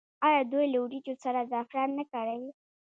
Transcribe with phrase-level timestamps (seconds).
[0.27, 2.51] آیا دوی له وریجو سره زعفران نه کاروي؟